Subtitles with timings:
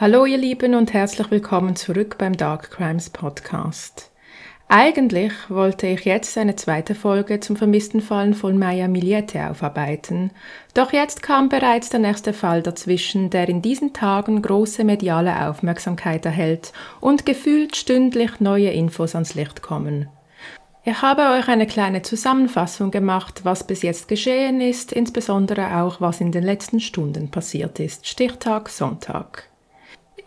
[0.00, 4.12] Hallo ihr Lieben und herzlich willkommen zurück beim Dark Crimes Podcast.
[4.68, 10.30] Eigentlich wollte ich jetzt eine zweite Folge zum vermissten Fallen von Maya Miliette aufarbeiten,
[10.72, 16.24] doch jetzt kam bereits der nächste Fall dazwischen, der in diesen Tagen große mediale Aufmerksamkeit
[16.24, 20.08] erhält und gefühlt stündlich neue Infos ans Licht kommen.
[20.84, 26.20] Ich habe euch eine kleine Zusammenfassung gemacht, was bis jetzt geschehen ist, insbesondere auch was
[26.20, 29.48] in den letzten Stunden passiert ist, Stichtag Sonntag.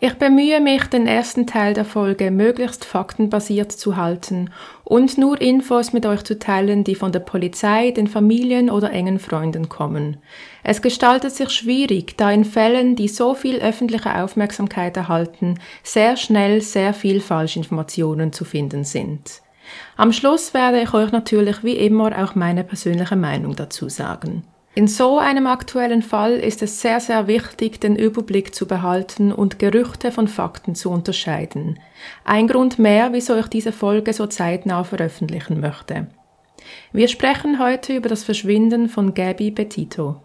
[0.04, 4.50] Ich bemühe mich, den ersten Teil der Folge möglichst faktenbasiert zu halten
[4.82, 9.20] und nur Infos mit euch zu teilen, die von der Polizei, den Familien oder engen
[9.20, 10.16] Freunden kommen.
[10.64, 16.62] Es gestaltet sich schwierig, da in Fällen, die so viel öffentliche Aufmerksamkeit erhalten, sehr schnell
[16.62, 19.40] sehr viel Falschinformationen zu finden sind.
[19.96, 24.42] Am Schluss werde ich euch natürlich wie immer auch meine persönliche Meinung dazu sagen.
[24.74, 29.58] In so einem aktuellen Fall ist es sehr, sehr wichtig, den Überblick zu behalten und
[29.58, 31.78] Gerüchte von Fakten zu unterscheiden.
[32.24, 36.06] Ein Grund mehr, wieso ich diese Folge so zeitnah veröffentlichen möchte.
[36.90, 40.22] Wir sprechen heute über das Verschwinden von Gabby Petito.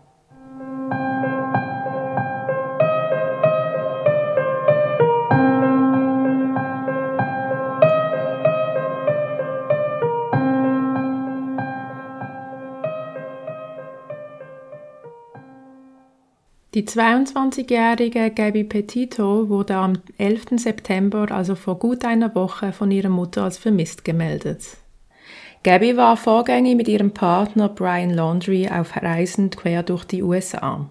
[16.77, 20.57] Die 22-jährige Gabby Petito wurde am 11.
[20.57, 24.77] September, also vor gut einer Woche, von ihrer Mutter als vermisst gemeldet.
[25.63, 30.87] Gabby war vorgängig mit ihrem Partner Brian Laundrie auf Reisen quer durch die USA.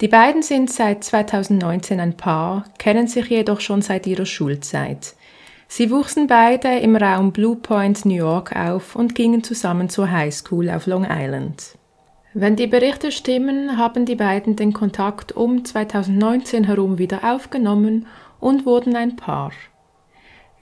[0.00, 5.16] Die beiden sind seit 2019 ein Paar, kennen sich jedoch schon seit ihrer Schulzeit.
[5.66, 10.32] Sie wuchsen beide im Raum Blue Point, New York auf und gingen zusammen zur High
[10.32, 11.76] School auf Long Island.
[12.32, 18.06] Wenn die Berichte stimmen, haben die beiden den Kontakt um 2019 herum wieder aufgenommen
[18.38, 19.50] und wurden ein Paar.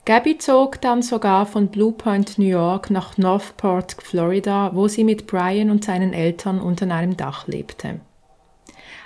[0.07, 5.27] Gabby zog dann sogar von Blue Point, New York nach Northport, Florida, wo sie mit
[5.27, 8.01] Brian und seinen Eltern unter einem Dach lebte.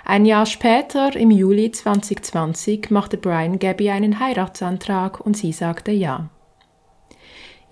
[0.05, 6.29] Ein Jahr später, im Juli 2020, machte Brian Gabby einen Heiratsantrag und sie sagte ja.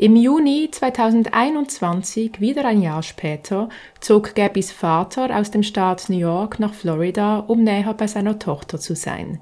[0.02, 3.70] Im Juni 2021, wieder ein Jahr später,
[4.00, 8.80] zog Gabbys Vater aus dem Staat New York nach Florida, um näher bei seiner Tochter
[8.80, 9.42] zu sein.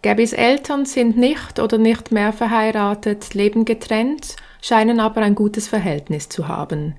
[0.00, 6.30] Gabbys Eltern sind nicht oder nicht mehr verheiratet, leben getrennt, scheinen aber ein gutes Verhältnis
[6.30, 6.96] zu haben.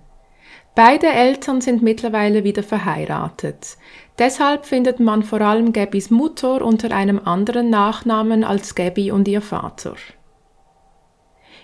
[0.75, 3.77] Beide Eltern sind mittlerweile wieder verheiratet.
[4.19, 9.41] Deshalb findet man vor allem Gabbys Mutter unter einem anderen Nachnamen als Gabby und ihr
[9.41, 9.95] Vater.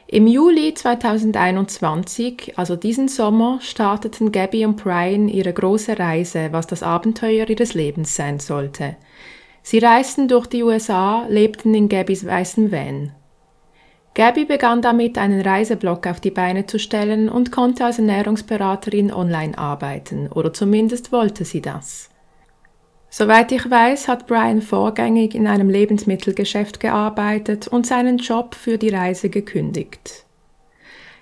[0.08, 6.84] Im Juli 2021, also diesen Sommer, starteten Gabby und Brian ihre große Reise, was das
[6.84, 8.98] Abenteuer ihres Lebens sein sollte.
[9.64, 13.14] Sie reisten durch die USA, lebten in Gabbys weißen Van.
[14.14, 19.58] Gabby begann damit, einen Reiseblog auf die Beine zu stellen und konnte als Ernährungsberaterin online
[19.58, 22.12] arbeiten, oder zumindest wollte sie das.
[23.18, 28.90] Soweit ich weiß, hat Brian vorgängig in einem Lebensmittelgeschäft gearbeitet und seinen Job für die
[28.90, 30.26] Reise gekündigt.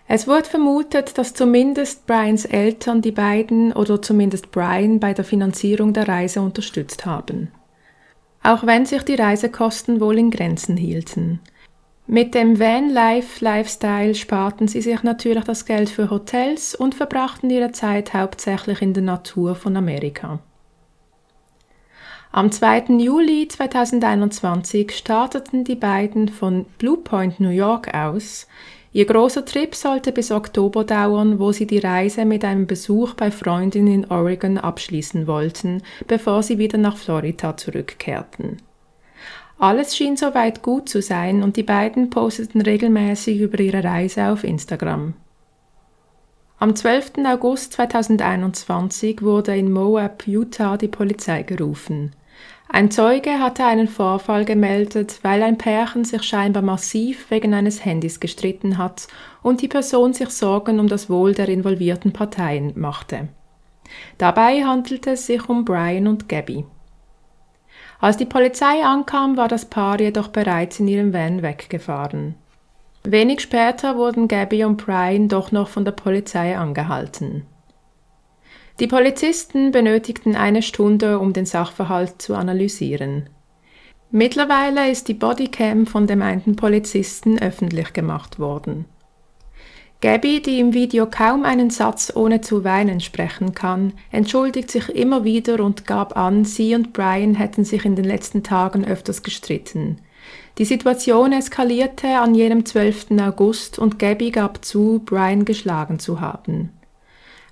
[0.07, 5.93] Es wird vermutet, dass zumindest Brians Eltern die beiden oder zumindest Brian bei der Finanzierung
[5.93, 7.51] der Reise unterstützt haben.
[8.41, 11.41] Auch wenn sich die Reisekosten wohl in Grenzen hielten.
[12.07, 18.15] Mit dem Van-Life-Lifestyle sparten sie sich natürlich das Geld für Hotels und verbrachten ihre Zeit
[18.15, 20.39] hauptsächlich in der Natur von Amerika.
[22.35, 22.97] Am 2.
[22.97, 28.47] Juli 2021 starteten die beiden von Blue Point, New York aus.
[28.91, 33.29] Ihr großer Trip sollte bis Oktober dauern, wo sie die Reise mit einem Besuch bei
[33.29, 38.57] Freunden in Oregon abschließen wollten, bevor sie wieder nach Florida zurückkehrten.
[39.59, 44.43] Alles schien soweit gut zu sein und die beiden posteten regelmäßig über ihre Reise auf
[44.43, 45.13] Instagram.
[46.57, 47.11] Am 12.
[47.27, 52.15] August 2021 wurde in Moab, Utah die Polizei gerufen.
[52.75, 58.19] Ein Zeuge hatte einen Vorfall gemeldet, weil ein Pärchen sich scheinbar massiv wegen eines Handys
[58.19, 59.07] gestritten hat
[59.43, 63.27] und die Person sich Sorgen um das Wohl der involvierten Parteien machte.
[64.17, 66.65] Dabei handelte es sich um Brian und Gabby.
[67.99, 72.33] Als die Polizei ankam, war das Paar jedoch bereits in ihrem Van weggefahren.
[73.03, 77.45] Wenig später wurden Gabby und Brian doch noch von der Polizei angehalten.
[78.79, 83.29] Die Polizisten benötigten eine Stunde, um den Sachverhalt zu analysieren.
[84.09, 88.85] Mittlerweile ist die Bodycam von dem einen Polizisten öffentlich gemacht worden.
[90.01, 95.23] Gabby, die im Video kaum einen Satz ohne zu weinen sprechen kann, entschuldigt sich immer
[95.23, 99.97] wieder und gab an, sie und Brian hätten sich in den letzten Tagen öfters gestritten.
[100.57, 103.11] Die Situation eskalierte an jenem 12.
[103.21, 106.71] August und Gabby gab zu, Brian geschlagen zu haben.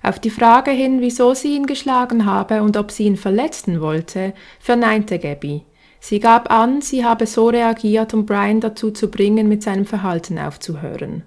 [0.02, 4.34] Auf die Frage hin, wieso sie ihn geschlagen habe und ob sie ihn verletzen wollte,
[4.58, 5.64] verneinte Gabby.
[6.00, 10.38] Sie gab an, sie habe so reagiert, um Brian dazu zu bringen, mit seinem Verhalten
[10.38, 11.22] aufzuhören.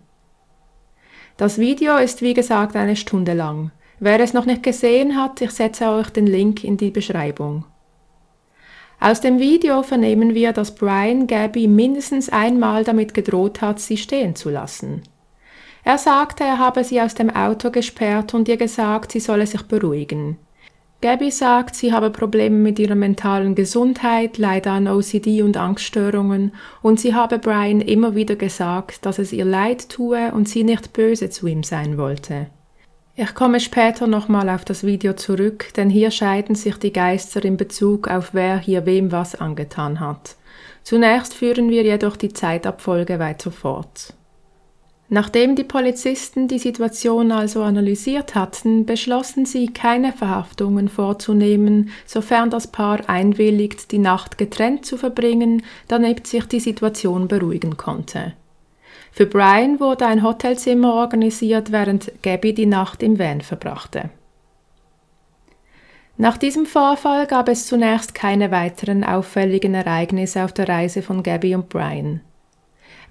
[1.37, 3.71] Das Video ist wie gesagt eine Stunde lang.
[3.99, 7.63] Wer es noch nicht gesehen hat, ich setze euch den Link in die Beschreibung.
[8.99, 14.35] Aus dem Video vernehmen wir, dass Brian Gabby mindestens einmal damit gedroht hat, sie stehen
[14.35, 15.03] zu lassen.
[15.85, 19.61] Er sagte, er habe sie aus dem Auto gesperrt und ihr gesagt, sie solle sich
[19.61, 20.37] beruhigen.
[21.01, 26.99] Gabby sagt, sie habe Probleme mit ihrer mentalen Gesundheit, leide an OCD und Angststörungen und
[26.99, 31.29] sie habe Brian immer wieder gesagt, dass es ihr leid tue und sie nicht böse
[31.29, 32.47] zu ihm sein wollte.
[33.15, 37.57] Ich komme später nochmal auf das Video zurück, denn hier scheiden sich die Geister in
[37.57, 40.35] Bezug auf wer hier wem was angetan hat.
[40.81, 44.15] Zunächst führen wir jedoch die Zeitabfolge weiter fort.
[45.07, 52.67] Nachdem die Polizisten die Situation also analysiert hatten, beschlossen sie, keine Verhaftungen vorzunehmen, sofern das
[52.67, 58.33] Paar einwilligt, die Nacht getrennt zu verbringen, damit sich die Situation beruhigen konnte.
[59.11, 64.09] Für Brian wurde ein Hotelzimmer organisiert, während Gabby die Nacht im Van verbrachte.
[66.17, 71.53] Nach diesem Vorfall gab es zunächst keine weiteren auffälligen Ereignisse auf der Reise von Gabby
[71.53, 72.21] und Brian.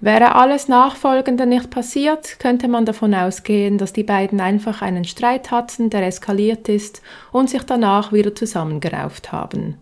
[0.05, 5.49] Wäre alles Nachfolgende nicht passiert, könnte man davon ausgehen, dass die beiden einfach einen Streit
[5.49, 9.79] hatten, der eskaliert ist und sich danach wieder zusammengerauft haben.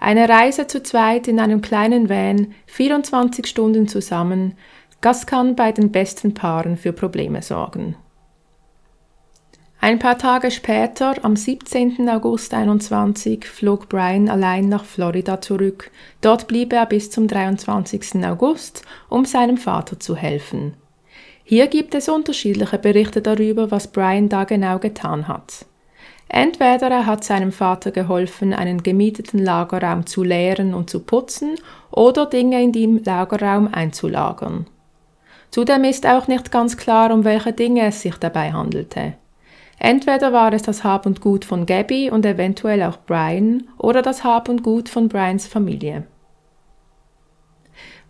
[0.00, 4.56] Eine Reise zu zweit in einem kleinen Van, 24 Stunden zusammen,
[5.00, 7.94] das kann bei den besten Paaren für Probleme sorgen.
[9.82, 12.06] Ein paar Tage später, am 17.
[12.10, 15.90] August 21, flog Brian allein nach Florida zurück.
[16.20, 18.22] Dort blieb er bis zum 23.
[18.26, 20.74] August, um seinem Vater zu helfen.
[21.44, 25.64] Hier gibt es unterschiedliche Berichte darüber, was Brian da genau getan hat.
[26.28, 31.54] Entweder er hat seinem Vater geholfen, einen gemieteten Lagerraum zu leeren und zu putzen
[31.90, 34.66] oder Dinge in dem Lagerraum einzulagern.
[35.50, 39.14] Zudem ist auch nicht ganz klar, um welche Dinge es sich dabei handelte.
[39.82, 44.22] Entweder war es das Hab und Gut von Gabby und eventuell auch Brian oder das
[44.24, 46.06] Hab und Gut von Brians Familie.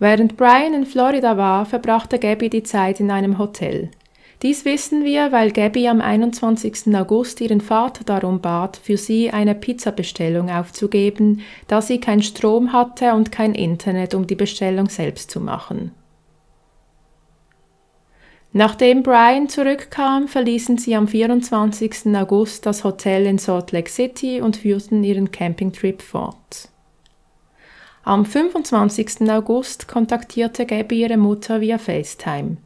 [0.00, 3.90] Während Brian in Florida war, verbrachte Gabby die Zeit in einem Hotel.
[4.42, 6.92] Dies wissen wir, weil Gabby am 21.
[6.96, 13.12] August ihren Vater darum bat, für sie eine Pizzabestellung aufzugeben, da sie kein Strom hatte
[13.12, 15.92] und kein Internet, um die Bestellung selbst zu machen.
[18.52, 22.06] Nachdem Brian zurückkam, verließen sie am 24.
[22.16, 26.68] August das Hotel in Salt Lake City und führten ihren Campingtrip fort.
[28.02, 29.30] Am 25.
[29.30, 32.56] August kontaktierte Gabby ihre Mutter via FaceTime.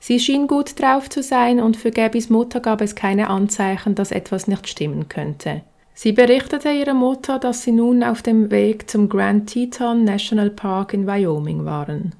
[0.00, 4.10] Sie schien gut drauf zu sein und für Gabbys Mutter gab es keine Anzeichen, dass
[4.10, 5.62] etwas nicht stimmen könnte.
[5.94, 10.94] Sie berichtete ihrer Mutter, dass sie nun auf dem Weg zum Grand Teton National Park
[10.94, 12.14] in Wyoming waren.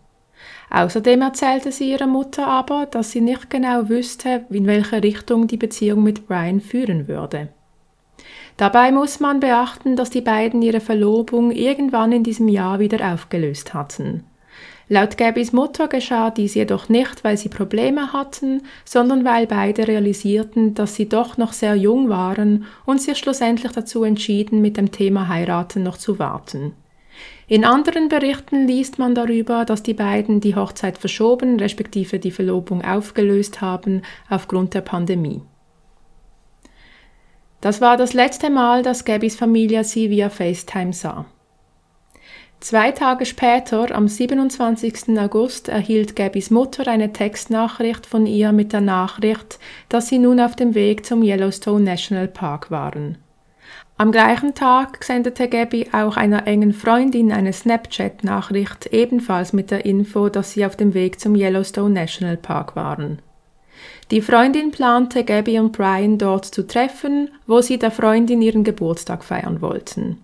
[0.71, 5.57] Außerdem erzählte sie ihrer Mutter aber, dass sie nicht genau wüsste, in welche Richtung die
[5.57, 7.49] Beziehung mit Brian führen würde.
[8.57, 13.75] Dabei muss man beachten, dass die beiden ihre Verlobung irgendwann in diesem Jahr wieder aufgelöst
[13.75, 14.25] hatten.
[14.89, 20.75] Laut Gabbys Mutter geschah dies jedoch nicht, weil sie Probleme hatten, sondern weil beide realisierten,
[20.75, 25.29] dass sie doch noch sehr jung waren und sich schlussendlich dazu entschieden, mit dem Thema
[25.29, 26.73] Heiraten noch zu warten.
[27.47, 32.85] In anderen Berichten liest man darüber, dass die beiden die Hochzeit verschoben, respektive die Verlobung
[32.85, 35.43] aufgelöst haben aufgrund der Pandemie.
[37.61, 41.27] Das war das letzte Mal, dass Gabbys Familie sie via FaceTime sah.
[42.61, 45.19] Zwei Tage später, am 27.
[45.19, 49.59] August, erhielt Gabbys Mutter eine Textnachricht von ihr mit der Nachricht,
[49.89, 53.17] dass sie nun auf dem Weg zum Yellowstone National Park waren.
[54.01, 60.31] Am gleichen Tag sendete Gabby auch einer engen Freundin eine Snapchat-Nachricht, ebenfalls mit der Info,
[60.31, 63.19] dass sie auf dem Weg zum Yellowstone National Park waren.
[64.11, 69.23] Die Freundin plante, Gabby und Brian dort zu treffen, wo sie der Freundin ihren Geburtstag
[69.23, 70.17] feiern wollten.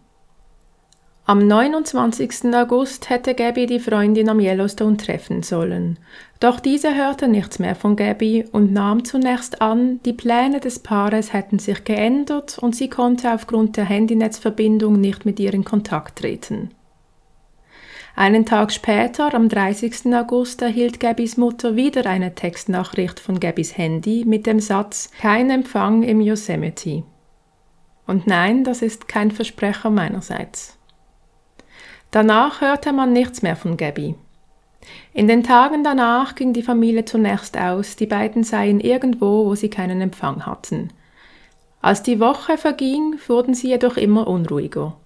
[1.29, 2.55] Am 29.
[2.55, 5.99] August hätte Gabby die Freundin am Yellowstone treffen sollen.
[6.39, 11.33] Doch diese hörte nichts mehr von Gabby und nahm zunächst an, die Pläne des Paares
[11.33, 16.71] hätten sich geändert und sie konnte aufgrund der Handynetzverbindung nicht mit ihr in Kontakt treten.
[18.15, 20.15] Einen Tag später, am 30.
[20.15, 26.05] August, erhielt Gabbys Mutter wieder eine Textnachricht von Gabbys Handy mit dem Satz Kein Empfang
[26.05, 27.03] im Yosemite.
[28.07, 30.76] Und nein, das ist kein Versprecher meinerseits.
[32.17, 34.15] Danach hörte man nichts mehr von Gabby.
[35.13, 39.69] In den Tagen danach ging die Familie zunächst aus, die beiden seien irgendwo, wo sie
[39.69, 40.89] keinen Empfang hatten.
[41.83, 44.97] Als die Woche verging, wurden sie jedoch immer unruhiger.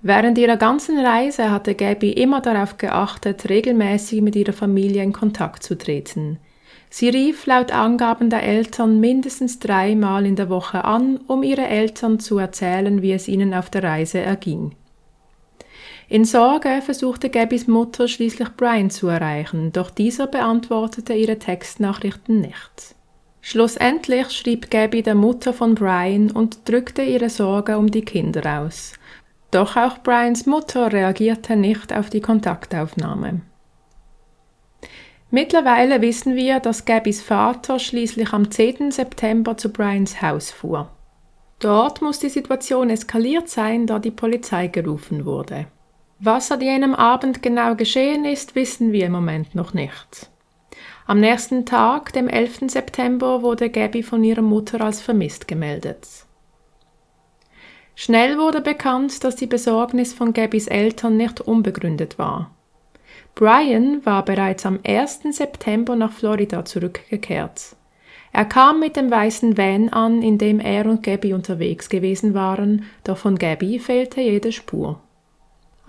[0.00, 5.62] Während ihrer ganzen Reise hatte Gabby immer darauf geachtet, regelmäßig mit ihrer Familie in Kontakt
[5.62, 6.38] zu treten.
[6.88, 12.18] Sie rief laut Angaben der Eltern mindestens dreimal in der Woche an, um ihre Eltern
[12.20, 14.74] zu erzählen, wie es ihnen auf der Reise erging.
[16.10, 22.94] In Sorge versuchte Gabbys Mutter schließlich Brian zu erreichen, doch dieser beantwortete ihre Textnachrichten nicht.
[23.42, 28.94] Schlussendlich schrieb Gabby der Mutter von Brian und drückte ihre Sorge um die Kinder aus.
[29.50, 33.42] Doch auch Brians Mutter reagierte nicht auf die Kontaktaufnahme.
[35.30, 38.92] Mittlerweile wissen wir, dass Gabbys Vater schließlich am 10.
[38.92, 40.90] September zu Brians Haus fuhr.
[41.58, 45.66] Dort muss die Situation eskaliert sein, da die Polizei gerufen wurde.
[46.20, 50.28] Was an jenem Abend genau geschehen ist, wissen wir im Moment noch nicht.
[51.06, 52.70] Am nächsten Tag, dem 11.
[52.72, 56.08] September, wurde Gabby von ihrer Mutter als vermisst gemeldet.
[57.94, 62.50] Schnell wurde bekannt, dass die Besorgnis von Gabbys Eltern nicht unbegründet war.
[63.36, 65.20] Brian war bereits am 1.
[65.30, 67.76] September nach Florida zurückgekehrt.
[68.32, 72.84] Er kam mit dem weißen Van an, in dem er und Gabby unterwegs gewesen waren,
[73.04, 75.00] doch von Gabby fehlte jede Spur.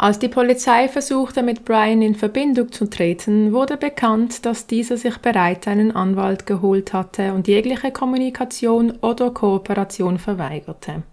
[0.02, 5.18] Als die Polizei versuchte, mit Brian in Verbindung zu treten, wurde bekannt, dass dieser sich
[5.18, 11.04] bereits einen Anwalt geholt hatte und jegliche Kommunikation oder Kooperation verweigerte.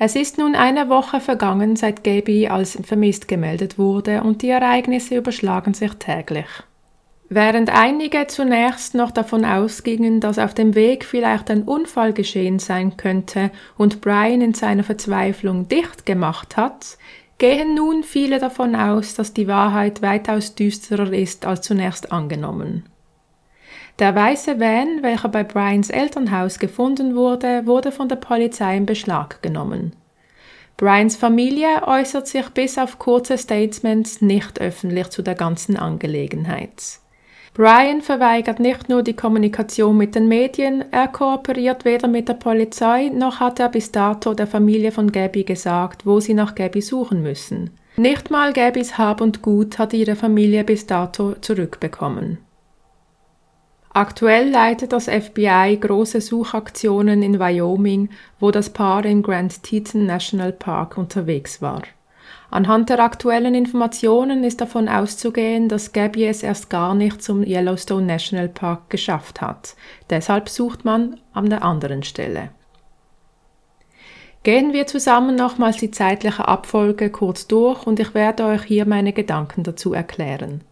[0.00, 5.18] Es ist nun eine Woche vergangen, seit Gaby als vermisst gemeldet wurde und die Ereignisse
[5.18, 6.48] überschlagen sich täglich.
[7.28, 12.96] Während einige zunächst noch davon ausgingen, dass auf dem Weg vielleicht ein Unfall geschehen sein
[12.96, 16.98] könnte und Brian in seiner Verzweiflung dicht gemacht hat,
[17.38, 22.84] gehen nun viele davon aus, dass die Wahrheit weitaus düsterer ist als zunächst angenommen.
[23.98, 29.42] Der weiße Van, welcher bei Brians Elternhaus gefunden wurde, wurde von der Polizei in Beschlag
[29.42, 29.96] genommen.
[30.76, 37.00] Brians Familie äußert sich bis auf kurze Statements nicht öffentlich zu der ganzen Angelegenheit.
[37.58, 43.08] Brian verweigert nicht nur die Kommunikation mit den Medien, er kooperiert weder mit der Polizei
[43.12, 47.20] noch hat er bis dato der Familie von Gabby gesagt, wo sie nach Gabby suchen
[47.20, 47.70] müssen.
[47.96, 52.38] Nicht mal Gabbys Hab und Gut hat ihre Familie bis dato zurückbekommen.
[53.92, 60.52] Aktuell leitet das FBI große Suchaktionen in Wyoming, wo das Paar in Grand Teton National
[60.52, 61.82] Park unterwegs war.
[62.50, 68.06] Anhand der aktuellen Informationen ist davon auszugehen, dass Gabby es erst gar nicht zum Yellowstone
[68.06, 69.76] National Park geschafft hat.
[70.08, 72.50] Deshalb sucht man an der anderen Stelle.
[74.44, 79.12] Gehen wir zusammen nochmals die zeitliche Abfolge kurz durch und ich werde euch hier meine
[79.12, 80.62] Gedanken dazu erklären.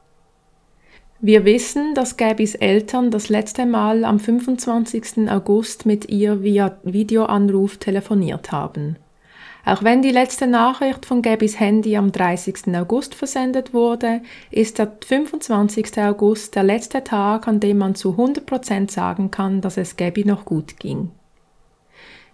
[1.21, 5.28] Wir wissen, dass Gabys Eltern das letzte Mal am 25.
[5.30, 8.97] August mit ihr via Videoanruf telefoniert haben.
[9.68, 12.68] Auch wenn die letzte Nachricht von Gabys Handy am 30.
[12.76, 14.20] August versendet wurde,
[14.52, 15.99] ist der 25.
[15.99, 20.44] August der letzte Tag, an dem man zu 100% sagen kann, dass es Gabby noch
[20.44, 21.11] gut ging.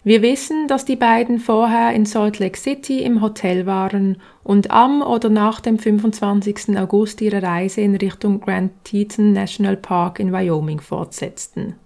[0.04, 5.00] Wir wissen, dass die beiden vorher in Salt Lake City im Hotel waren und am
[5.00, 6.76] oder nach dem 25.
[6.76, 11.76] August ihre Reise in Richtung Grand Teton National Park in Wyoming fortsetzten.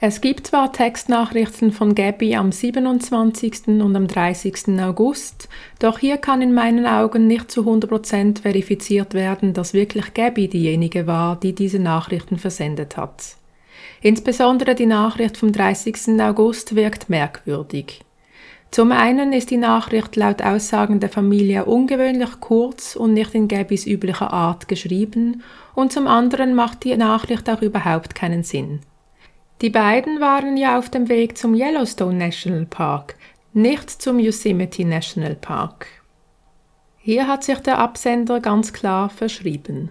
[0.00, 3.66] Es gibt zwar Textnachrichten von Gabby am 27.
[3.66, 4.80] und am 30.
[4.80, 5.48] August,
[5.80, 11.08] doch hier kann in meinen Augen nicht zu 100% verifiziert werden, dass wirklich Gabby diejenige
[11.08, 13.24] war, die diese Nachrichten versendet hat.
[14.00, 16.20] Insbesondere die Nachricht vom 30.
[16.20, 18.04] August wirkt merkwürdig.
[18.70, 23.84] Zum einen ist die Nachricht laut Aussagen der Familie ungewöhnlich kurz und nicht in Gabbys
[23.84, 25.42] üblicher Art geschrieben,
[25.74, 28.78] und zum anderen macht die Nachricht auch überhaupt keinen Sinn.
[29.60, 33.16] Die beiden waren ja auf dem Weg zum Yellowstone National Park,
[33.52, 35.88] nicht zum Yosemite National Park.
[36.98, 39.90] Hier hat sich der Absender ganz klar verschrieben.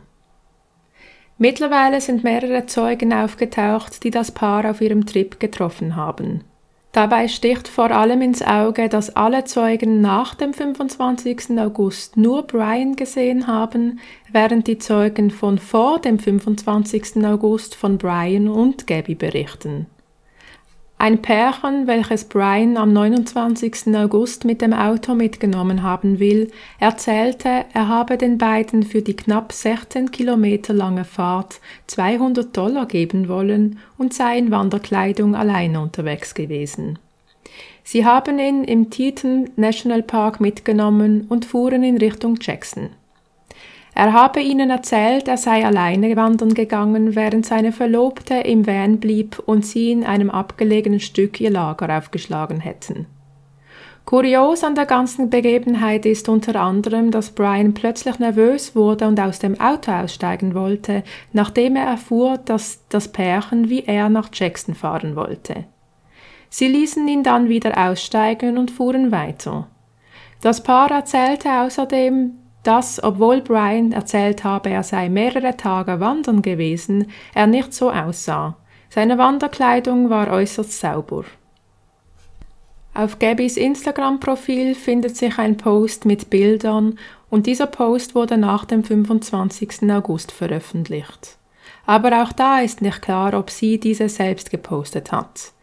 [1.37, 6.45] Mittlerweile sind mehrere Zeugen aufgetaucht, die das Paar auf ihrem Trip getroffen haben.
[6.91, 11.59] Dabei sticht vor allem ins Auge, dass alle Zeugen nach dem 25.
[11.59, 13.99] August nur Brian gesehen haben,
[14.31, 17.23] während die Zeugen von vor dem 25.
[17.25, 19.87] August von Brian und Gabby berichten.
[20.99, 23.95] Ein Pärchen, welches Brian am 29.
[23.95, 26.49] August mit dem Auto mitgenommen haben will,
[26.79, 33.27] erzählte, er habe den beiden für die knapp 16 Kilometer lange Fahrt 200 Dollar geben
[33.27, 36.97] wollen und sei in Wanderkleidung alleine unterwegs gewesen.
[37.83, 42.89] Sie haben ihn im Teton National Park mitgenommen und fuhren in Richtung Jackson.
[43.97, 49.41] Er habe ihnen erzählt, er sei alleine wandern gegangen, während seine Verlobte im Van blieb
[49.43, 53.07] und sie in einem abgelegenen Stück ihr Lager aufgeschlagen hätten.
[54.05, 59.39] Kurios an der ganzen Begebenheit ist unter anderem, dass Brian plötzlich nervös wurde und aus
[59.39, 61.01] dem Auto aussteigen wollte,
[61.33, 65.63] nachdem er erfuhr, dass das Pärchen wie er nach Jackson fahren wollte.
[66.49, 69.65] Sie ließen ihn dann wieder aussteigen und fuhren weiter.
[70.43, 72.33] Das Paar erzählte außerdem,
[72.67, 78.57] dass, obwohl Brian erzählt habe, er sei mehrere Tage wandern gewesen, er nicht so aussah.
[78.89, 81.23] Seine Wanderkleidung war äußerst sauber.
[82.93, 86.97] Auf Gabbys Instagram-Profil findet sich ein Post mit Bildern
[87.29, 89.89] und dieser Post wurde nach dem 25.
[89.91, 91.37] August veröffentlicht.
[91.85, 95.53] Aber auch da ist nicht klar, ob sie diese selbst gepostet hat.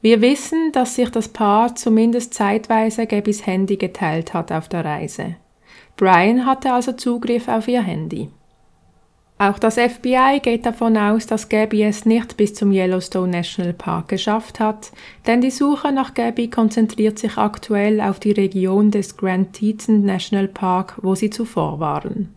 [0.00, 5.36] Wir wissen, dass sich das Paar zumindest zeitweise Gabbys Handy geteilt hat auf der Reise.
[5.96, 8.28] Brian hatte also Zugriff auf ihr Handy.
[9.38, 14.06] Auch das FBI geht davon aus, dass Gabby es nicht bis zum Yellowstone National Park
[14.06, 14.92] geschafft hat,
[15.26, 20.46] denn die Suche nach Gabby konzentriert sich aktuell auf die Region des Grand Teton National
[20.46, 22.32] Park, wo sie zuvor waren.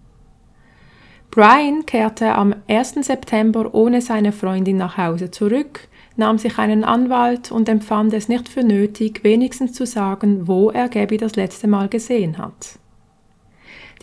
[1.29, 2.95] Brian kehrte am 1.
[3.01, 8.50] September ohne seine Freundin nach Hause zurück, nahm sich einen Anwalt und empfand es nicht
[8.50, 12.79] für nötig, wenigstens zu sagen, wo er Gabby das letzte Mal gesehen hat.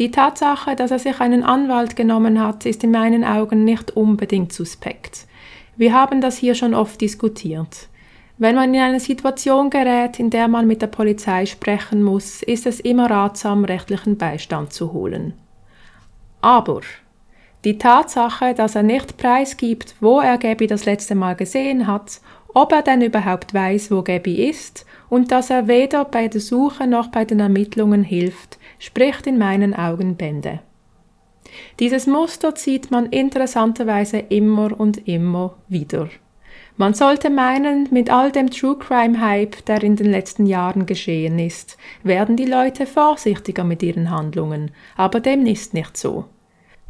[0.02, 4.52] Die Tatsache, dass er sich einen Anwalt genommen hat, ist in meinen Augen nicht unbedingt
[4.52, 5.28] suspekt.
[5.76, 7.86] Wir haben das hier schon oft diskutiert.
[8.36, 12.66] Wenn man in eine Situation gerät, in der man mit der Polizei sprechen muss, ist
[12.66, 15.34] es immer ratsam, rechtlichen Beistand zu holen.
[16.40, 16.80] Aber
[17.62, 22.20] die Tatsache, dass er nicht preisgibt, wo er Gabby das letzte Mal gesehen hat,
[22.54, 26.88] ob er denn überhaupt weiß, wo Gabby ist, und dass er weder bei der Suche
[26.88, 30.58] noch bei den Ermittlungen hilft, spricht in meinen Augen Bände.
[31.78, 36.08] Dieses Muster zieht man interessanterweise immer und immer wieder.
[36.76, 41.38] Man sollte meinen, mit all dem True Crime Hype, der in den letzten Jahren geschehen
[41.38, 46.24] ist, werden die Leute vorsichtiger mit ihren Handlungen, aber dem ist nicht so.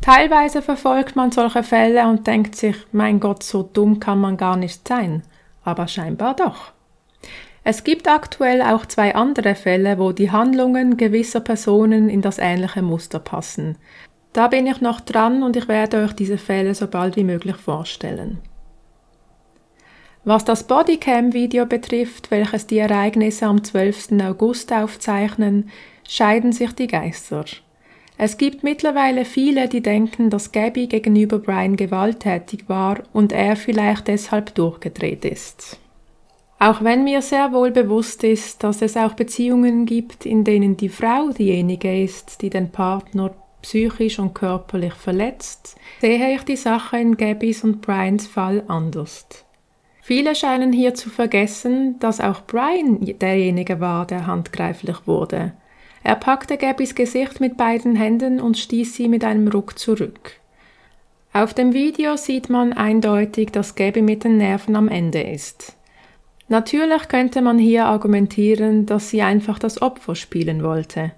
[0.00, 4.56] Teilweise verfolgt man solche Fälle und denkt sich, mein Gott, so dumm kann man gar
[4.56, 5.24] nicht sein,
[5.62, 6.72] aber scheinbar doch.
[7.64, 12.82] Es gibt aktuell auch zwei andere Fälle, wo die Handlungen gewisser Personen in das ähnliche
[12.82, 13.78] Muster passen.
[14.32, 17.56] Da bin ich noch dran und ich werde euch diese Fälle so bald wie möglich
[17.56, 18.38] vorstellen.
[20.24, 24.12] Was das Bodycam-Video betrifft, welches die Ereignisse am 12.
[24.22, 25.70] August aufzeichnen,
[26.08, 27.44] scheiden sich die Geister.
[28.18, 34.06] Es gibt mittlerweile viele, die denken, dass Gabby gegenüber Brian gewalttätig war und er vielleicht
[34.06, 35.81] deshalb durchgedreht ist.
[36.62, 40.90] Auch wenn mir sehr wohl bewusst ist, dass es auch Beziehungen gibt, in denen die
[40.90, 47.16] Frau diejenige ist, die den Partner psychisch und körperlich verletzt, sehe ich die Sache in
[47.16, 49.26] Gabbys und Brians Fall anders.
[50.02, 55.54] Viele scheinen hier zu vergessen, dass auch Brian derjenige war, der handgreiflich wurde.
[56.04, 60.34] Er packte Gabbys Gesicht mit beiden Händen und stieß sie mit einem Ruck zurück.
[61.32, 65.76] Auf dem Video sieht man eindeutig, dass Gabby mit den Nerven am Ende ist.
[66.52, 71.12] Natürlich könnte man hier argumentieren, dass sie einfach das Opfer spielen wollte.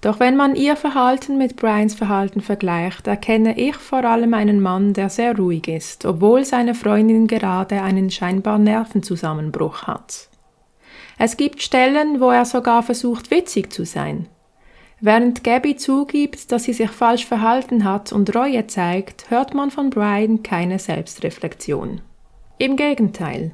[0.00, 4.94] Doch wenn man ihr Verhalten mit Brians Verhalten vergleicht, erkenne ich vor allem einen Mann,
[4.94, 10.30] der sehr ruhig ist, obwohl seine Freundin gerade einen scheinbar Nervenzusammenbruch hat.
[11.18, 14.26] Es gibt Stellen, wo er sogar versucht, witzig zu sein.
[15.02, 19.90] Während Gabby zugibt, dass sie sich falsch verhalten hat und Reue zeigt, hört man von
[19.90, 22.00] Brian keine Selbstreflexion.
[22.56, 23.52] Im Gegenteil,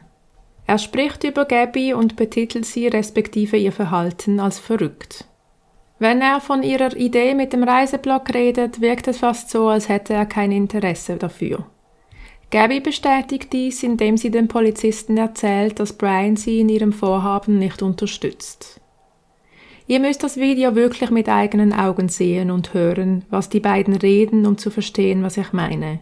[0.69, 5.25] er spricht über Gabby und betitelt sie respektive ihr Verhalten als verrückt.
[5.99, 10.13] Wenn er von ihrer Idee mit dem Reiseblock redet, wirkt es fast so, als hätte
[10.13, 11.65] er kein Interesse dafür.
[12.51, 17.81] Gabby bestätigt dies, indem sie dem Polizisten erzählt, dass Brian sie in ihrem Vorhaben nicht
[17.81, 18.79] unterstützt.
[19.87, 24.45] Ihr müsst das Video wirklich mit eigenen Augen sehen und hören, was die beiden reden,
[24.45, 26.01] um zu verstehen, was ich meine.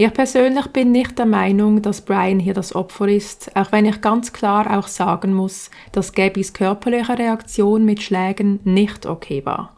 [0.00, 4.00] Ich persönlich bin nicht der Meinung, dass Brian hier das Opfer ist, auch wenn ich
[4.00, 9.76] ganz klar auch sagen muss, dass Gabbys körperliche Reaktion mit Schlägen nicht okay war.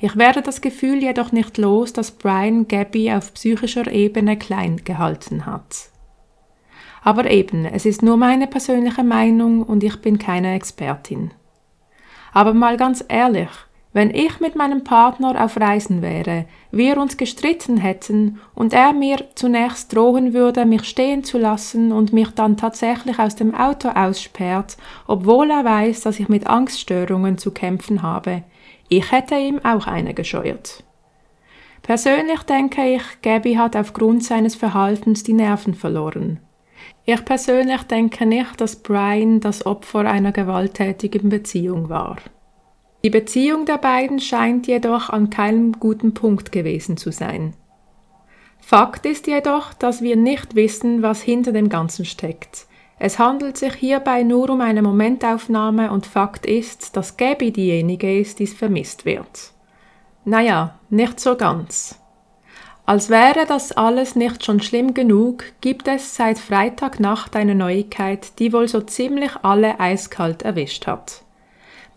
[0.00, 5.46] Ich werde das Gefühl jedoch nicht los, dass Brian Gabby auf psychischer Ebene klein gehalten
[5.46, 5.90] hat.
[7.04, 11.30] Aber eben, es ist nur meine persönliche Meinung und ich bin keine Expertin.
[12.32, 13.50] Aber mal ganz ehrlich,
[13.92, 19.24] wenn ich mit meinem Partner auf Reisen wäre, wir uns gestritten hätten und er mir
[19.34, 24.76] zunächst drohen würde, mich stehen zu lassen und mich dann tatsächlich aus dem Auto aussperrt,
[25.08, 28.44] obwohl er weiß, dass ich mit Angststörungen zu kämpfen habe,
[28.88, 30.84] ich hätte ihm auch eine gescheuert.
[31.82, 36.38] Persönlich denke ich, Gabby hat aufgrund seines Verhaltens die Nerven verloren.
[37.04, 42.16] Ich persönlich denke nicht, dass Brian das Opfer einer gewalttätigen Beziehung war.
[43.02, 47.54] Die Beziehung der beiden scheint jedoch an keinem guten Punkt gewesen zu sein.
[48.58, 52.66] Fakt ist jedoch, dass wir nicht wissen, was hinter dem Ganzen steckt.
[52.98, 58.38] Es handelt sich hierbei nur um eine Momentaufnahme und Fakt ist, dass Gabby diejenige ist,
[58.38, 59.52] die vermisst wird.
[60.26, 61.98] Naja, nicht so ganz.
[62.84, 68.52] Als wäre das alles nicht schon schlimm genug, gibt es seit Freitagnacht eine Neuigkeit, die
[68.52, 71.22] wohl so ziemlich alle eiskalt erwischt hat.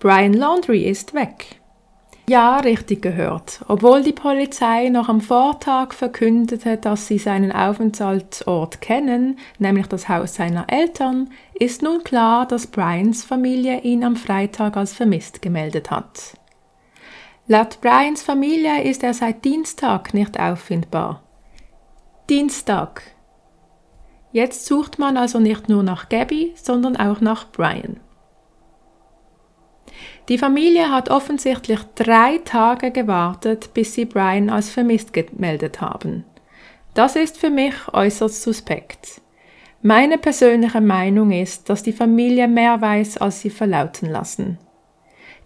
[0.03, 1.61] Brian Laundry ist weg.
[2.27, 3.61] Ja, richtig gehört.
[3.69, 10.35] Obwohl die Polizei noch am Vortag verkündete, dass sie seinen Aufenthaltsort kennen, nämlich das Haus
[10.35, 16.33] seiner Eltern, ist nun klar, dass Brians Familie ihn am Freitag als vermisst gemeldet hat.
[17.47, 21.23] Laut Brians Familie ist er seit Dienstag nicht auffindbar.
[22.29, 23.03] Dienstag.
[24.33, 28.01] Jetzt sucht man also nicht nur nach Gabby, sondern auch nach Brian.
[30.29, 36.23] Die Familie hat offensichtlich drei Tage gewartet, bis sie Brian als vermisst gemeldet haben.
[36.93, 39.21] Das ist für mich äußerst suspekt.
[39.81, 44.57] Meine persönliche Meinung ist, dass die Familie mehr weiß, als sie verlauten lassen.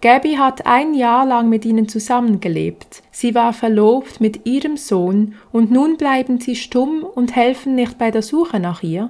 [0.02, 3.02] Gabby hat ein Jahr lang mit ihnen zusammengelebt.
[3.10, 8.12] Sie war verlobt mit ihrem Sohn und nun bleiben sie stumm und helfen nicht bei
[8.12, 9.10] der Suche nach ihr?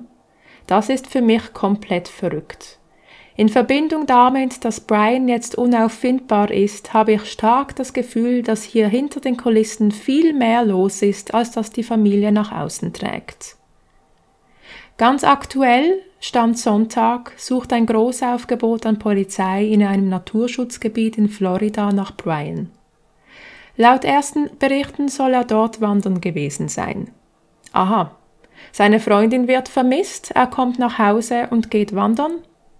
[0.65, 2.76] Das ist für mich komplett verrückt.
[3.37, 8.87] In Verbindung damit, dass Brian jetzt unauffindbar ist, habe ich stark das Gefühl, dass hier
[8.87, 13.55] hinter den Kulissen viel mehr los ist, als das die Familie nach außen trägt.
[14.97, 22.17] Ganz aktuell, Stand Sonntag, sucht ein Großaufgebot an Polizei in einem Naturschutzgebiet in Florida nach
[22.17, 22.71] Brian.
[23.75, 27.11] Laut ersten Berichten soll er dort wandern gewesen sein.
[27.71, 28.15] Aha.
[28.71, 32.31] Seine Freundin wird vermisst, er kommt nach Hause und geht wandern?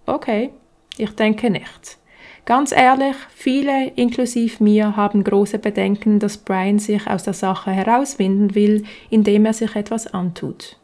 [0.08, 0.52] Okay,
[0.98, 1.98] ich denke nicht.
[2.46, 8.56] Ganz ehrlich, viele, inklusive mir, haben große Bedenken, dass Brian sich aus der Sache herauswinden
[8.56, 10.80] will, indem er sich etwas antut.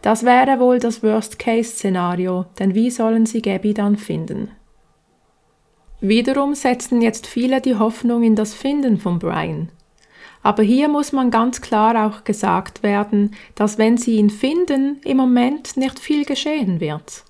[0.00, 4.50] Das wäre wohl das Worst-Case-Szenario, denn wie sollen sie Gabby dann finden?
[6.00, 9.70] Wiederum setzen jetzt viele die Hoffnung in das Finden von Brian.
[10.42, 15.18] Aber hier muss man ganz klar auch gesagt werden, dass wenn sie ihn finden, im
[15.18, 17.24] Moment nicht viel geschehen wird.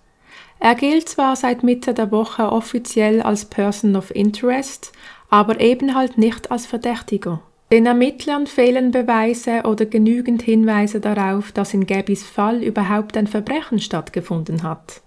[0.61, 4.93] Er gilt zwar seit Mitte der Woche offiziell als Person of Interest,
[5.31, 7.41] aber eben halt nicht als Verdächtiger.
[7.73, 13.79] Den Ermittlern fehlen Beweise oder genügend Hinweise darauf, dass in Gabbys Fall überhaupt ein Verbrechen
[13.79, 15.01] stattgefunden hat.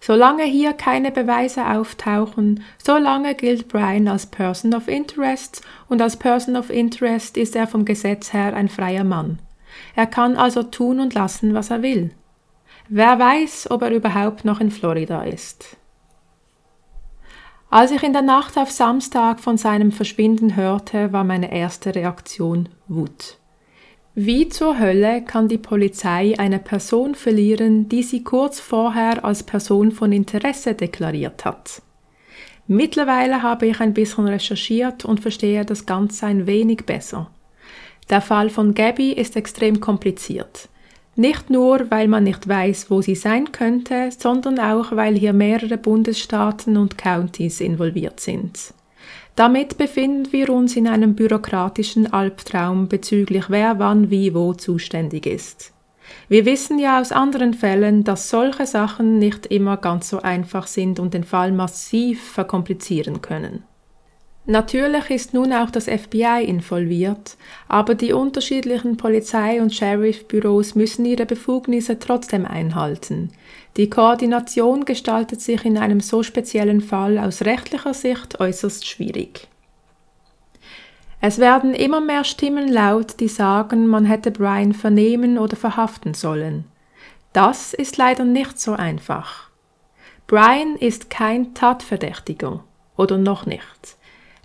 [0.00, 6.56] Solange hier keine Beweise auftauchen, solange gilt Brian als Person of Interest und als Person
[6.56, 9.40] of Interest ist er vom Gesetz her ein freier Mann.
[9.96, 12.12] Er kann also tun und lassen, was er will.
[12.90, 15.76] Wer weiß, ob er überhaupt noch in Florida ist.
[17.68, 22.70] Als ich in der Nacht auf Samstag von seinem Verschwinden hörte, war meine erste Reaktion
[22.86, 23.36] Wut.
[24.14, 29.92] Wie zur Hölle kann die Polizei eine Person verlieren, die sie kurz vorher als Person
[29.92, 31.82] von Interesse deklariert hat?
[32.66, 37.30] Mittlerweile habe ich ein bisschen recherchiert und verstehe das Ganze ein wenig besser.
[38.08, 40.70] Der Fall von Gabby ist extrem kompliziert.
[41.18, 45.76] Nicht nur, weil man nicht weiß, wo sie sein könnte, sondern auch, weil hier mehrere
[45.76, 48.72] Bundesstaaten und Countys involviert sind.
[49.34, 55.72] Damit befinden wir uns in einem bürokratischen Albtraum bezüglich wer wann wie wo zuständig ist.
[56.28, 61.00] Wir wissen ja aus anderen Fällen, dass solche Sachen nicht immer ganz so einfach sind
[61.00, 63.64] und den Fall massiv verkomplizieren können.
[64.50, 67.36] Natürlich ist nun auch das FBI involviert,
[67.68, 73.30] aber die unterschiedlichen Polizei- und Sheriff-Büros müssen ihre Befugnisse trotzdem einhalten.
[73.76, 79.48] Die Koordination gestaltet sich in einem so speziellen Fall aus rechtlicher Sicht äußerst schwierig.
[81.20, 86.64] Es werden immer mehr Stimmen laut, die sagen, man hätte Brian vernehmen oder verhaften sollen.
[87.34, 89.50] Das ist leider nicht so einfach.
[90.26, 92.64] Brian ist kein Tatverdächtiger
[92.96, 93.97] oder noch nicht.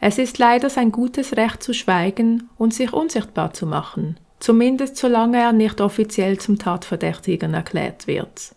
[0.05, 5.37] Es ist leider sein gutes Recht zu schweigen und sich unsichtbar zu machen, zumindest solange
[5.37, 8.53] er nicht offiziell zum Tatverdächtigen erklärt wird.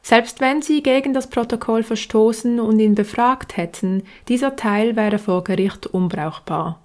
[0.00, 5.42] Selbst wenn sie gegen das Protokoll verstoßen und ihn befragt hätten, dieser Teil wäre vor
[5.42, 6.78] Gericht unbrauchbar.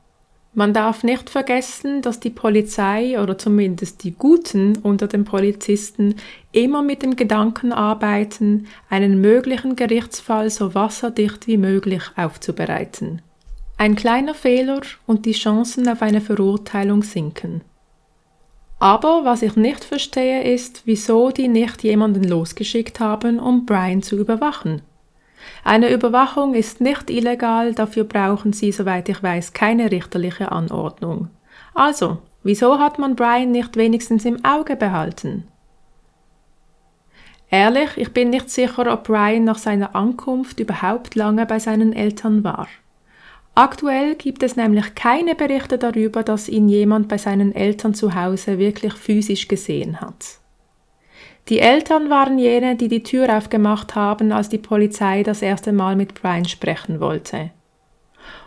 [0.55, 6.15] Man darf nicht vergessen, dass die Polizei oder zumindest die Guten unter den Polizisten
[6.51, 13.21] immer mit dem Gedanken arbeiten, einen möglichen Gerichtsfall so wasserdicht wie möglich aufzubereiten.
[13.79, 17.61] Ein kleiner Fehler und die Chancen auf eine Verurteilung sinken.
[18.77, 24.17] Aber was ich nicht verstehe, ist, wieso die nicht jemanden losgeschickt haben, um Brian zu
[24.17, 24.81] überwachen.
[25.63, 31.29] Eine Überwachung ist nicht illegal, dafür brauchen sie, soweit ich weiß, keine richterliche Anordnung.
[31.73, 35.47] Also, wieso hat man Brian nicht wenigstens im Auge behalten?
[37.49, 42.43] Ehrlich, ich bin nicht sicher, ob Brian nach seiner Ankunft überhaupt lange bei seinen Eltern
[42.43, 42.67] war.
[43.59, 48.57] Aktuell gibt es nämlich keine Berichte darüber, dass ihn jemand bei seinen Eltern zu Hause
[48.57, 50.37] wirklich physisch gesehen hat.
[51.49, 55.97] Die Eltern waren jene, die die Tür aufgemacht haben, als die Polizei das erste Mal
[55.97, 57.49] mit Brian sprechen wollte.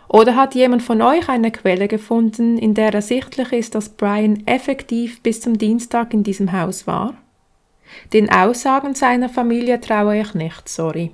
[0.07, 5.21] Oder hat jemand von euch eine Quelle gefunden, in der ersichtlich ist, dass Brian effektiv
[5.21, 7.13] bis zum Dienstag in diesem Haus war?
[8.13, 11.11] Den Aussagen seiner Familie traue ich nicht, sorry.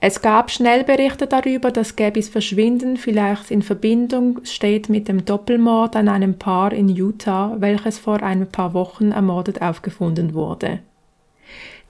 [0.00, 6.08] Es gab Schnellberichte darüber, dass Gabys Verschwinden vielleicht in Verbindung steht mit dem Doppelmord an
[6.08, 10.78] einem Paar in Utah, welches vor ein paar Wochen ermordet aufgefunden wurde.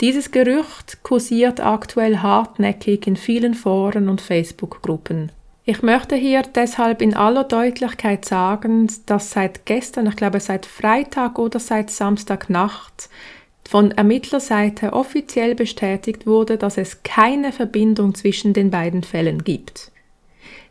[0.01, 5.33] Dieses Gerücht kursiert aktuell hartnäckig in vielen Foren und Facebook-Gruppen.
[5.65, 11.39] Ich möchte hier deshalb in aller Deutlichkeit sagen, dass seit gestern, ich glaube seit Freitag
[11.39, 13.11] oder seit Samstagnacht,
[13.69, 19.93] von Ermittlerseite offiziell bestätigt wurde, dass es keine Verbindung zwischen den beiden Fällen gibt.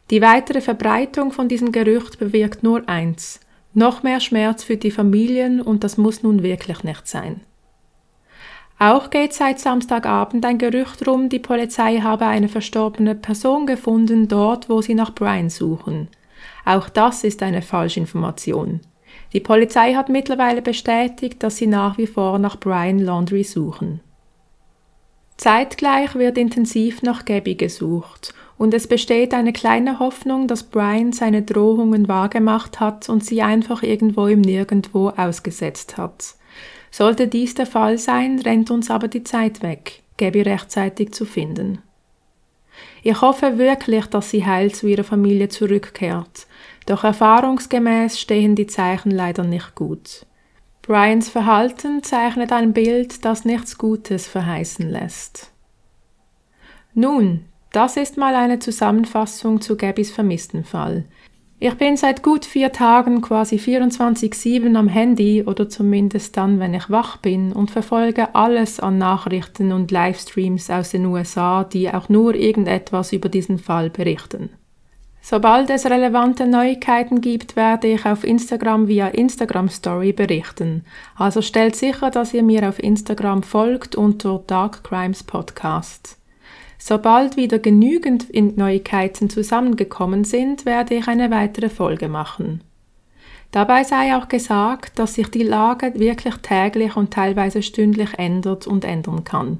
[0.09, 3.39] Die weitere Verbreitung von diesem Gerücht bewirkt nur eins,
[3.75, 7.41] noch mehr Schmerz für die Familien und das muss nun wirklich nicht sein.
[8.79, 14.69] Auch geht seit Samstagabend ein Gerücht rum, die Polizei habe eine verstorbene Person gefunden dort,
[14.69, 16.07] wo sie nach Brian suchen.
[16.65, 18.81] Auch das ist eine Falschinformation.
[19.33, 23.99] Die Polizei hat mittlerweile bestätigt, dass sie nach wie vor nach Brian Laundry suchen.
[25.35, 31.43] Zeitgleich wird intensiv nach Gabby gesucht und es besteht eine kleine Hoffnung, dass Brian seine
[31.43, 36.35] Drohungen wahrgemacht hat und sie einfach irgendwo im Nirgendwo ausgesetzt hat.
[36.89, 41.83] Sollte dies der Fall sein, rennt uns aber die Zeit weg, Gabby rechtzeitig zu finden.
[43.03, 46.47] Ich hoffe wirklich, dass sie heil zu ihrer Familie zurückkehrt
[46.87, 50.25] doch erfahrungsgemäß stehen die Zeichen leider nicht gut.
[50.81, 55.51] Brians Verhalten zeichnet ein Bild, das nichts Gutes verheißen lässt.
[56.93, 61.03] Nun, das ist mal eine Zusammenfassung zu Gabbys Vermisstenfall.
[61.59, 66.89] Ich bin seit gut vier Tagen quasi 24-7 am Handy oder zumindest dann, wenn ich
[66.89, 72.35] wach bin und verfolge alles an Nachrichten und Livestreams aus den USA, die auch nur
[72.35, 74.51] irgendetwas über diesen Fall berichten.
[75.29, 80.85] Sobald es relevante Neuigkeiten gibt, werde ich auf Instagram via Instagram Story berichten.
[81.17, 86.17] Also stellt sicher, dass ihr mir auf Instagram folgt unter Dark Crimes Podcast.
[86.77, 92.63] Sobald wieder genügend Neuigkeiten zusammengekommen sind, werde ich eine weitere Folge machen.
[93.51, 98.85] Dabei sei auch gesagt, dass sich die Lage wirklich täglich und teilweise stündlich ändert und
[98.85, 99.59] ändern kann.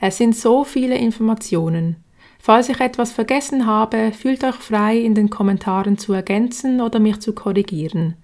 [0.00, 1.96] Es sind so viele Informationen.
[2.42, 7.20] Falls ich etwas vergessen habe, fühlt euch frei, in den Kommentaren zu ergänzen oder mich
[7.20, 8.16] zu korrigieren.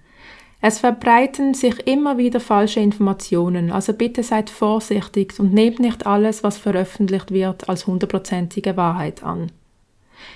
[0.59, 6.43] Es verbreiten sich immer wieder falsche Informationen, also bitte seid vorsichtig und nehmt nicht alles,
[6.43, 9.51] was veröffentlicht wird, als hundertprozentige Wahrheit an.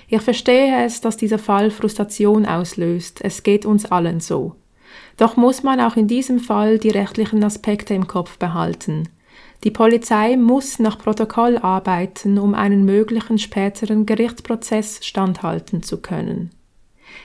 [0.08, 4.56] Ich verstehe es, dass dieser Fall Frustration auslöst, es geht uns allen so.
[5.17, 9.10] Doch muss man auch in diesem Fall die rechtlichen Aspekte im Kopf behalten.
[9.63, 16.50] Die Polizei muss nach Protokoll arbeiten, um einen möglichen späteren Gerichtsprozess standhalten zu können.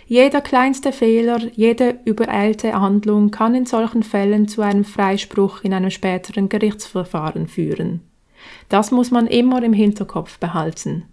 [0.06, 5.90] Jeder kleinste Fehler, jede übereilte Handlung kann in solchen Fällen zu einem Freispruch in einem
[5.90, 8.02] späteren Gerichtsverfahren führen.
[8.68, 11.04] Das muss man immer im Hinterkopf behalten.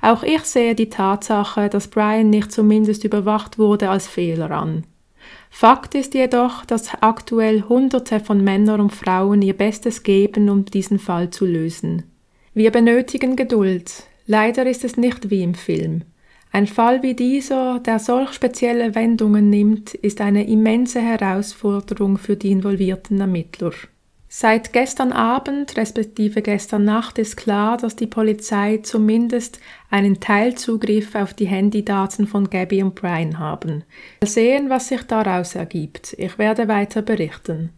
[0.00, 4.84] Auch ich sehe die Tatsache, dass Brian nicht zumindest überwacht wurde, als Fehler an.
[5.50, 10.98] Fakt ist jedoch, dass aktuell Hunderte von Männern und Frauen ihr Bestes geben, um diesen
[10.98, 12.04] Fall zu lösen.
[12.54, 14.04] Wir benötigen Geduld.
[14.26, 16.02] Leider ist es nicht wie im Film.
[16.52, 22.50] Ein Fall wie dieser, der solch spezielle Wendungen nimmt, ist eine immense Herausforderung für die
[22.50, 23.72] involvierten Ermittler.
[24.32, 29.58] Seit gestern Abend respektive gestern Nacht ist klar, dass die Polizei zumindest
[29.90, 33.82] einen Teilzugriff auf die Handydaten von Gabby und Brian haben.
[34.22, 36.14] Mal sehen, was sich daraus ergibt.
[36.16, 37.70] Ich werde weiter berichten.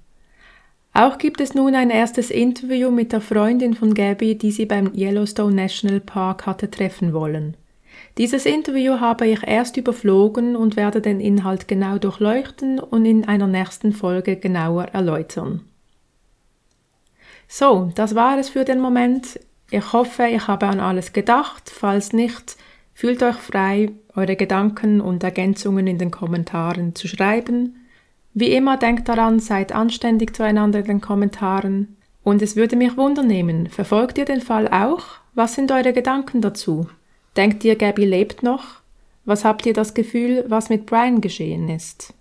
[0.92, 4.92] Auch gibt es nun ein erstes Interview mit der Freundin von Gabby, die sie beim
[4.94, 7.56] Yellowstone National Park hatte treffen wollen.
[8.18, 13.46] Dieses Interview habe ich erst überflogen und werde den Inhalt genau durchleuchten und in einer
[13.46, 15.62] nächsten Folge genauer erläutern.
[17.54, 19.38] So, das war es für den Moment.
[19.70, 21.68] Ich hoffe, ich habe an alles gedacht.
[21.68, 22.56] Falls nicht,
[22.94, 27.76] fühlt euch frei, eure Gedanken und Ergänzungen in den Kommentaren zu schreiben.
[28.32, 31.98] Wie immer denkt daran, seid anständig zueinander in den Kommentaren.
[32.22, 35.04] Und es würde mich wundernehmen, verfolgt ihr den Fall auch?
[35.34, 36.88] Was sind eure Gedanken dazu?
[37.36, 38.80] Denkt ihr, Gabby lebt noch?
[39.26, 42.14] Was habt ihr das Gefühl, was mit Brian geschehen ist?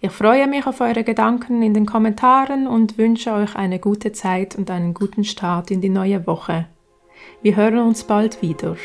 [0.00, 4.54] Ich freue mich auf eure Gedanken in den Kommentaren und wünsche euch eine gute Zeit
[4.54, 6.66] und einen guten Start in die neue Woche.
[7.42, 8.76] Wir hören uns bald wieder.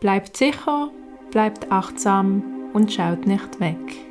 [0.00, 0.90] Bleibt sicher,
[1.30, 2.42] bleibt achtsam
[2.74, 4.05] und schaut nicht weg.